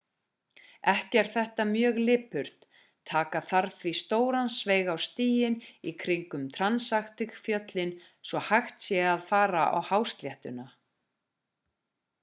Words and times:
ekki 0.91 1.17
er 1.21 1.27
þetta 1.33 1.65
mjög 1.71 1.99
lipurt 2.07 2.65
taka 3.11 3.41
þarf 3.51 3.75
því 3.83 3.93
stóran 3.99 4.49
sveig 4.55 4.89
á 4.93 4.97
stíginn 5.05 5.59
í 5.91 5.95
kringum 6.05 6.49
transantarctic-fjöllin 6.57 7.95
svo 8.31 8.43
hægt 8.49 8.83
sé 8.89 9.01
að 9.13 9.29
fara 9.33 9.63
á 9.77 9.79
hásléttuna 9.93 10.67